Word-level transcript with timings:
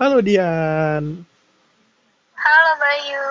Halo 0.00 0.24
Dian. 0.24 1.28
Halo 2.32 2.72
Bayu. 2.80 3.28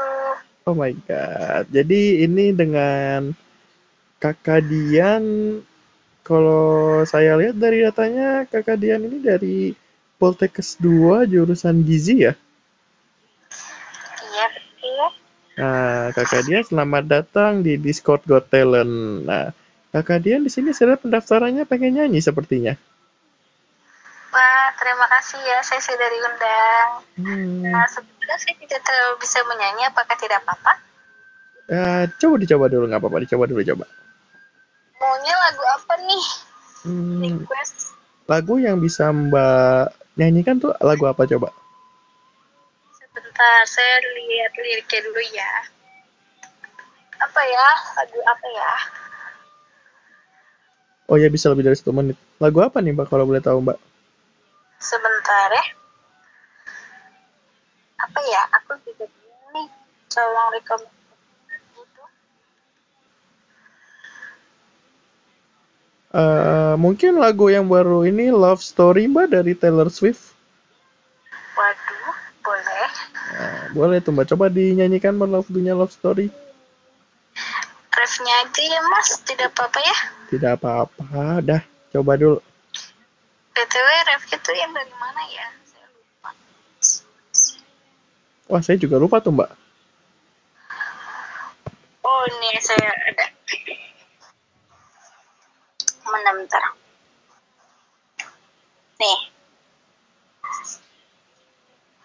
Oh 0.70 0.78
my 0.78 0.94
god. 1.10 1.66
Jadi 1.74 2.22
ini 2.22 2.54
dengan 2.54 3.34
Kakak 4.22 4.70
Dian 4.70 5.26
kalau 6.22 7.02
saya 7.10 7.34
lihat 7.42 7.58
dari 7.58 7.82
datanya 7.82 8.46
Kakak 8.46 8.78
Dian 8.86 9.02
ini 9.02 9.18
dari 9.18 9.74
Poltekkes 10.22 10.78
2 10.78 11.26
jurusan 11.26 11.82
Gizi 11.82 12.30
ya. 12.30 12.38
Iya 14.30 14.46
betul. 14.54 15.10
Nah, 15.58 16.14
Kakak 16.14 16.46
Dian 16.46 16.70
selamat 16.70 17.04
datang 17.10 17.66
di 17.66 17.82
Discord 17.82 18.22
Got 18.30 18.54
Talent. 18.54 19.26
Nah, 19.26 19.58
Kakak 19.90 20.22
Dian 20.22 20.46
di 20.46 20.54
sini 20.54 20.70
lihat 20.70 21.02
pendaftarannya 21.02 21.66
pengen 21.66 21.98
nyanyi 21.98 22.22
sepertinya. 22.22 22.78
Terima 24.78 25.08
kasih 25.10 25.40
ya, 25.42 25.60
saya 25.66 25.82
sudah 25.82 26.08
diundang. 26.12 26.90
Hmm. 27.18 27.66
Nah, 27.70 27.86
sebetulnya 27.90 28.38
saya 28.38 28.56
tidak 28.60 28.82
terlalu 28.86 29.16
bisa 29.24 29.40
menyanyi, 29.48 29.84
apakah 29.90 30.16
tidak 30.20 30.44
apa-apa? 30.46 30.74
Eh, 31.70 32.04
coba 32.18 32.36
dicoba 32.42 32.66
dulu 32.66 32.90
nggak 32.90 33.02
apa-apa, 33.02 33.18
dicoba 33.22 33.46
dulu 33.46 33.62
coba. 33.62 33.86
Maunya 34.98 35.36
lagu 35.38 35.64
apa 35.70 35.94
nih? 36.02 36.26
Hmm, 36.80 37.22
Request. 37.22 37.94
lagu 38.30 38.56
yang 38.62 38.78
bisa 38.82 39.10
Mbak 39.10 40.18
nyanyikan 40.18 40.58
tuh 40.58 40.74
lagu 40.82 41.06
apa 41.06 41.30
coba? 41.30 41.54
Sebentar, 42.98 43.62
saya 43.70 43.96
lihat 44.02 44.54
liriknya 44.58 45.00
dulu 45.06 45.22
ya. 45.30 45.52
Apa 47.22 47.42
ya? 47.46 47.70
Lagu 48.02 48.20
apa 48.22 48.48
ya? 48.50 48.74
Oh 51.10 51.18
ya 51.18 51.30
bisa 51.30 51.50
lebih 51.54 51.66
dari 51.66 51.78
satu 51.78 51.94
menit. 51.94 52.18
Lagu 52.38 52.62
apa 52.62 52.82
nih 52.82 52.94
Mbak 52.94 53.08
kalau 53.10 53.26
boleh 53.30 53.42
tahu 53.42 53.62
Mbak? 53.66 53.78
Sebentar 54.80 55.52
ya. 55.52 55.66
Apa 58.00 58.20
ya? 58.24 58.44
Aku 58.60 58.80
juga 58.88 59.06
bingung 59.06 59.48
nih. 59.54 59.68
Tolong 60.08 60.50
rekomendasi 60.56 61.68
gitu. 61.76 62.04
Eh, 66.10 66.74
mungkin 66.80 67.22
lagu 67.22 67.54
yang 67.54 67.70
baru 67.70 68.08
ini 68.08 68.34
Love 68.34 68.66
Story 68.66 69.06
Mbak 69.06 69.28
dari 69.30 69.54
Taylor 69.54 69.94
Swift. 69.94 70.34
Waduh, 71.54 72.18
boleh. 72.42 72.90
Nah, 73.36 73.64
boleh 73.78 73.98
tuh 74.02 74.16
Mbak 74.16 74.28
coba 74.34 74.50
dinyanyikan 74.50 75.14
Mbak 75.14 75.30
lagunya 75.30 75.78
Love 75.78 75.94
Story. 75.94 76.34
Refnya 77.94 78.34
aja 78.48 78.64
ya 78.64 78.82
mas, 78.90 79.22
tidak 79.28 79.52
apa-apa 79.54 79.80
ya. 79.84 79.98
Tidak 80.32 80.52
apa-apa, 80.56 81.44
dah 81.44 81.62
coba 81.92 82.16
dulu. 82.16 82.40
BTW 83.70 83.90
ref 84.10 84.26
itu 84.34 84.52
yang 84.58 84.74
dari 84.74 84.90
mana 84.98 85.22
ya? 85.30 85.46
Saya 85.62 85.86
lupa. 85.94 86.30
Wah 88.50 88.62
saya 88.66 88.82
juga 88.82 88.98
lupa 88.98 89.22
tuh 89.22 89.30
Mbak. 89.30 89.46
Oh 92.02 92.24
ini 92.26 92.50
saya 92.66 92.90
ada. 92.90 93.30
Bentar. 96.02 96.66
Nih. 98.98 99.22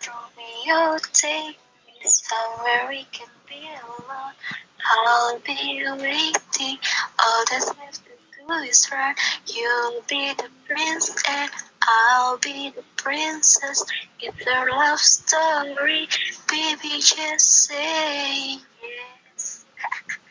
Romeo, 0.05 1.01
take 1.17 1.57
me 1.89 1.97
somewhere 2.05 2.93
we 2.93 3.09
can 3.09 3.33
be 3.49 3.65
alone. 3.73 4.37
I'll 4.85 5.41
be 5.41 5.81
waiting. 5.81 6.77
All 7.17 7.41
that's 7.49 7.73
left 7.73 8.05
to 8.05 8.13
do 8.21 8.53
is 8.69 8.85
run. 8.93 9.17
You'll 9.49 10.05
be 10.05 10.37
the 10.37 10.53
prince 10.67 11.13
and 11.29 11.51
I'll 11.85 12.39
be 12.39 12.73
the 12.73 12.85
princess. 12.97 13.85
It's 14.21 14.47
a 14.47 14.59
love 14.73 14.99
story. 14.99 16.09
Baby, 16.49 17.01
just 17.01 17.69
say 17.69 18.59
yes. 18.81 19.65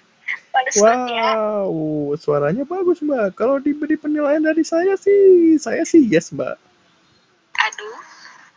Wow, 0.78 2.14
suaranya 2.22 2.62
bagus 2.62 3.02
Mbak. 3.02 3.34
Kalau 3.34 3.58
diberi 3.58 3.98
penilaian 3.98 4.38
dari 4.38 4.62
saya 4.62 4.94
sih, 5.02 5.58
saya 5.58 5.82
sih 5.82 6.06
yes 6.06 6.30
Mbak. 6.30 6.62
Aduh, 7.58 7.98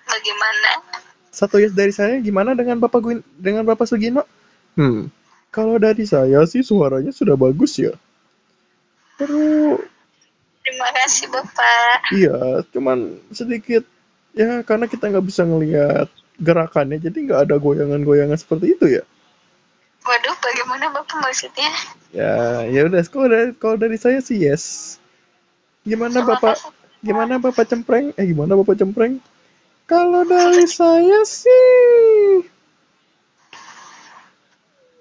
bagaimana? 0.05 0.85
Satu 1.33 1.57
yes 1.57 1.73
dari 1.73 1.97
saya 1.97 2.21
gimana 2.21 2.53
dengan 2.53 2.77
Bapak 2.85 3.01
Gwin, 3.01 3.25
dengan 3.41 3.65
Bapak 3.65 3.89
Sugino? 3.89 4.29
Hmm, 4.77 5.09
kalau 5.49 5.81
dari 5.81 6.05
saya 6.05 6.45
sih 6.45 6.61
suaranya 6.61 7.17
sudah 7.17 7.33
bagus 7.33 7.81
ya. 7.81 7.97
Terus 9.17 9.86
kasih 11.07 11.31
Bapak. 11.31 12.11
iya, 12.11 12.67
cuman 12.75 13.23
sedikit 13.31 13.87
ya 14.35 14.67
karena 14.67 14.91
kita 14.91 15.07
nggak 15.07 15.27
bisa 15.27 15.47
ngelihat 15.47 16.11
gerakannya, 16.43 16.99
jadi 16.99 17.17
nggak 17.17 17.41
ada 17.49 17.57
goyangan-goyangan 17.63 18.37
seperti 18.37 18.75
itu 18.75 19.01
ya. 19.01 19.05
Waduh, 20.07 20.37
bagaimana 20.39 20.91
Bapak 20.95 21.19
maksudnya? 21.19 21.71
Ya, 22.15 22.63
ya 22.67 22.87
udah. 22.87 23.03
Kalau 23.11 23.27
dari 23.27 23.51
kalau 23.59 23.77
dari 23.79 23.99
saya 23.99 24.23
sih 24.23 24.39
yes. 24.39 24.97
Gimana 25.83 26.23
Terima 26.23 26.39
Bapak? 26.39 26.57
Gimana 27.03 27.35
Bapak 27.43 27.67
Cempreng? 27.67 28.15
Eh 28.15 28.27
gimana 28.31 28.55
Bapak 28.55 28.79
Cempreng? 28.79 29.19
Kalau 29.87 30.27
dari 30.27 30.67
saya 30.67 31.23
sih, 31.27 32.43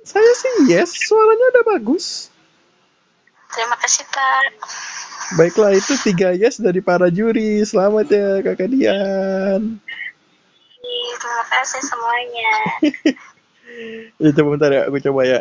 saya 0.06 0.32
sih 0.38 0.54
yes. 0.74 0.94
Suaranya 1.06 1.46
udah 1.54 1.64
bagus. 1.78 2.30
Terima 3.54 3.78
kasih 3.78 4.06
Pak. 4.10 4.46
Baiklah 5.34 5.74
itu 5.74 5.98
tiga 6.06 6.38
yes 6.38 6.62
dari 6.62 6.86
para 6.86 7.10
juri. 7.10 7.66
Selamat 7.66 8.06
ya 8.14 8.46
Kakak 8.46 8.70
Dian. 8.70 9.82
Terima 11.18 11.44
kasih 11.50 11.82
semuanya. 11.82 12.54
Ya 14.22 14.32
coba 14.32 14.56
bentar 14.56 14.72
ya, 14.72 14.88
aku 14.88 15.04
coba 15.04 15.22
ya. 15.28 15.40